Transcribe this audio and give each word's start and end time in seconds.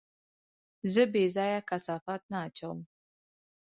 زه 0.93 1.01
بېځايه 1.13 1.59
کثافات 1.69 2.21
نه 2.31 2.37
اچوم. 2.47 2.79